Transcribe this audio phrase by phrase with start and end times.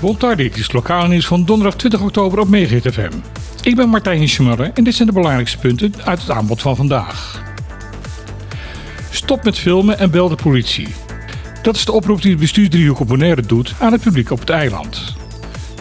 [0.00, 3.12] Bontar, dit is lokale nieuws van donderdag 20 oktober op Megahit FM.
[3.62, 7.42] Ik ben Martijn Hinsjemuller en dit zijn de belangrijkste punten uit het aanbod van vandaag.
[9.10, 10.88] Stop met filmen en bel de politie.
[11.62, 15.14] Dat is de oproep die het bestuursdriehoek op doet aan het publiek op het eiland.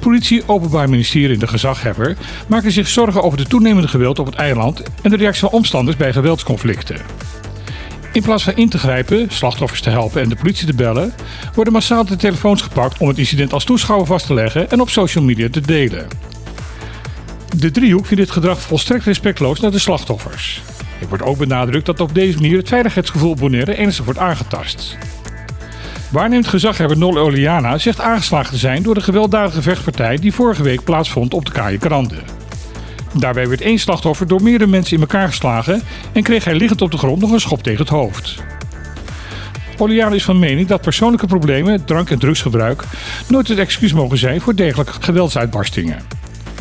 [0.00, 2.16] Politie, Openbaar Ministerie en de gezaghebber
[2.46, 5.96] maken zich zorgen over de toenemende geweld op het eiland en de reactie van omstanders
[5.96, 7.17] bij geweldsconflicten.
[8.18, 11.12] In plaats van in te grijpen, slachtoffers te helpen en de politie te bellen,
[11.54, 14.90] worden massaal de telefoons gepakt om het incident als toeschouwer vast te leggen en op
[14.90, 16.06] social media te delen.
[17.56, 20.62] De driehoek vindt dit gedrag volstrekt respectloos naar de slachtoffers.
[21.00, 24.96] Er wordt ook benadrukt dat op deze manier het veiligheidsgevoel Bonaire ernstig wordt aangetast.
[26.10, 30.84] Waarnemend gezaghebber Nol Oliana zegt aangeslagen te zijn door de gewelddadige vechtpartij die vorige week
[30.84, 32.16] plaatsvond op de Kaaie Krande.
[33.12, 36.90] Daarbij werd één slachtoffer door meerdere mensen in elkaar geslagen en kreeg hij liggend op
[36.90, 38.42] de grond nog een schop tegen het hoofd.
[39.78, 42.82] Oliana is van mening dat persoonlijke problemen, drank- en drugsgebruik
[43.28, 46.02] nooit het excuus mogen zijn voor dergelijke geweldsuitbarstingen.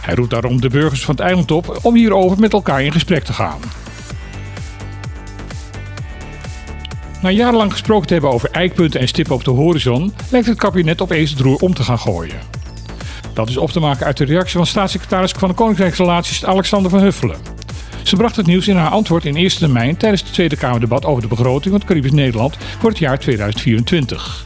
[0.00, 3.24] Hij roept daarom de burgers van het eiland op om hierover met elkaar in gesprek
[3.24, 3.58] te gaan.
[7.22, 11.02] Na jarenlang gesproken te hebben over eikpunten en stippen op de horizon, lijkt het kabinet
[11.02, 12.57] opeens het roer om te gaan gooien.
[13.38, 17.00] Dat is op te maken uit de reactie van staatssecretaris van de Koninkrijksrelaties Alexander van
[17.00, 17.36] Huffelen.
[18.02, 21.22] Ze bracht het nieuws in haar antwoord in eerste termijn tijdens het Tweede Kamerdebat over
[21.22, 24.44] de begroting van het Caribisch Nederland voor het jaar 2024.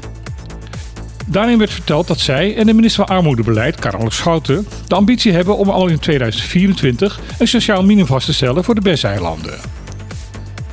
[1.27, 5.57] Daarin werd verteld dat zij en de minister van Armoedebeleid, Karel Schouten, de ambitie hebben
[5.57, 9.82] om al in 2024 een sociaal minimum vast te stellen voor de BES-eilanden.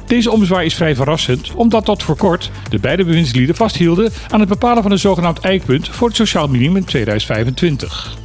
[0.10, 4.50] Deze ommezwaai is vrij verrassend, omdat tot voor kort de beide bewindslieden vasthielden aan het
[4.50, 8.18] bepalen van een zogenaamd eikpunt voor het sociaal minimum in 2025.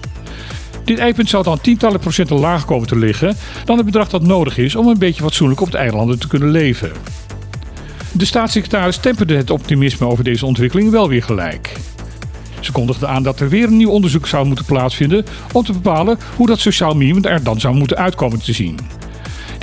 [0.85, 4.59] Dit eikpunt zou dan tientallen procenten lager komen te liggen dan het bedrag dat nodig
[4.59, 6.93] is om een beetje fatsoenlijk op de eilanden te kunnen leven.
[8.13, 11.73] De staatssecretaris temperde het optimisme over deze ontwikkeling wel weer gelijk.
[12.61, 16.19] Ze kondigde aan dat er weer een nieuw onderzoek zou moeten plaatsvinden om te bepalen
[16.37, 18.79] hoe dat sociaal minimum er dan zou moeten uitkomen te zien.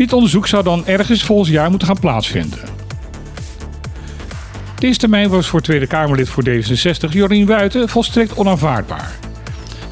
[0.01, 2.59] Dit onderzoek zou dan ergens volgend jaar moeten gaan plaatsvinden.
[4.79, 9.16] Deze termijn was voor Tweede Kamerlid voor D66 Jorien Wuiten volstrekt onaanvaardbaar.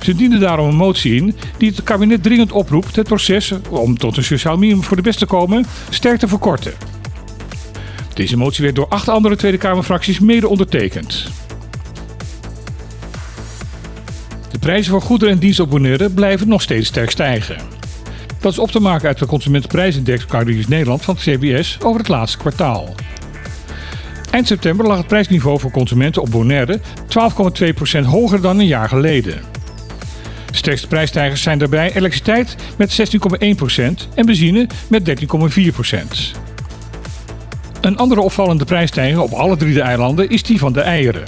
[0.02, 4.18] Ze diende daarom een motie in die het kabinet dringend oproept het proces om tot
[4.18, 6.74] een sociaal minimum voor de best te komen sterk te verkorten.
[8.14, 11.32] Deze motie werd door acht andere Tweede Kamerfracties mede ondertekend.
[14.52, 17.79] De prijzen voor goederen en Bonaire blijven nog steeds sterk stijgen.
[18.40, 22.10] Dat is op te maken uit de Consumentenprijsindex Caribisch Nederland van het CBS over het
[22.10, 22.96] laatste kwartaal.
[24.32, 26.80] Eind september lag het prijsniveau voor consumenten op Bonaire
[28.00, 29.42] 12,2% hoger dan een jaar geleden.
[30.46, 36.40] De sterkste prijsstijgers zijn daarbij elektriciteit met 16,1% en benzine met 13,4%.
[37.82, 41.24] Een andere opvallende prijsstijging op alle drie de eilanden is die van de eieren.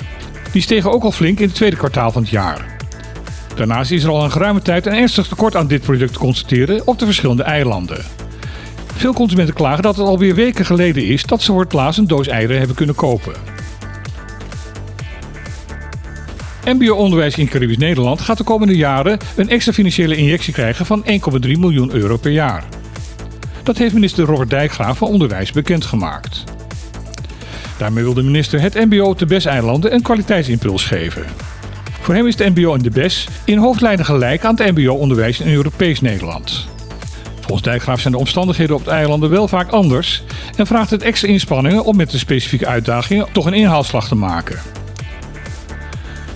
[0.51, 2.70] Die stegen ook al flink in het tweede kwartaal van het jaar.
[3.55, 6.87] Daarnaast is er al een geruime tijd een ernstig tekort aan dit product te constateren
[6.87, 8.05] op de verschillende eilanden.
[8.95, 12.07] Veel consumenten klagen dat het alweer weken geleden is dat ze voor het laatst een
[12.07, 13.33] doos eieren hebben kunnen kopen.
[16.65, 21.11] MBO-onderwijs in Caribisch Nederland gaat de komende jaren een extra financiële injectie krijgen van 1,3
[21.41, 22.63] miljoen euro per jaar.
[23.63, 26.43] Dat heeft minister Robert Dijkgraaf van Onderwijs bekendgemaakt.
[27.77, 31.23] Daarmee wil de minister het MBO op de BES-eilanden een kwaliteitsimpuls geven.
[32.01, 35.53] Voor hem is het MBO en de BES in hoofdlijnen gelijk aan het MBO-onderwijs in
[35.53, 36.67] Europees Nederland.
[37.39, 40.23] Volgens Dijkgraaf zijn de omstandigheden op de eilanden wel vaak anders
[40.55, 44.59] en vraagt het extra inspanningen om met de specifieke uitdagingen toch een inhaalslag te maken.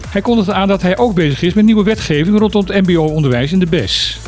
[0.09, 3.59] Hij kondigde aan dat hij ook bezig is met nieuwe wetgeving rondom het MBO-onderwijs in
[3.59, 4.19] de BES.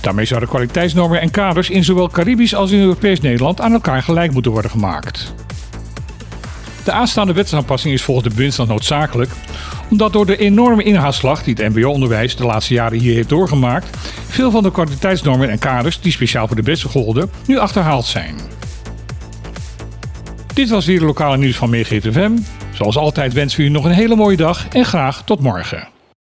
[0.00, 4.32] Daarmee zouden kwaliteitsnormen en kaders in zowel Caribisch als in Europees Nederland aan elkaar gelijk
[4.32, 5.34] moeten worden gemaakt.
[6.84, 9.30] De aanstaande wetsaanpassing is volgens de bewindsland noodzakelijk,
[9.90, 13.96] omdat door de enorme inhaalslag die het mbo-onderwijs de laatste jaren hier heeft doorgemaakt,
[14.28, 18.34] veel van de kwaliteitsnormen en kaders die speciaal voor de beste golden nu achterhaald zijn.
[20.54, 22.32] Dit was weer de lokale nieuws van MeeGTFM.
[22.72, 25.99] Zoals altijd wensen we u nog een hele mooie dag en graag tot morgen.